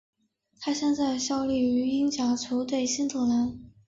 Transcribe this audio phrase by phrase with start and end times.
[0.59, 3.59] 他现在效力于英甲球队新特兰。